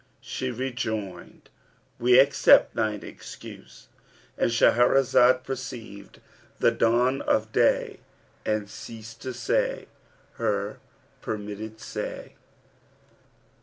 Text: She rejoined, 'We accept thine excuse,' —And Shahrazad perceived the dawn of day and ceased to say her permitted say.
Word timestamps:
She 0.19 0.49
rejoined, 0.49 1.47
'We 1.99 2.17
accept 2.17 2.73
thine 2.73 3.03
excuse,' 3.03 3.87
—And 4.35 4.49
Shahrazad 4.49 5.43
perceived 5.43 6.19
the 6.57 6.71
dawn 6.71 7.21
of 7.21 7.51
day 7.51 7.99
and 8.43 8.67
ceased 8.67 9.21
to 9.21 9.31
say 9.31 9.85
her 10.37 10.79
permitted 11.21 11.79
say. 11.79 12.33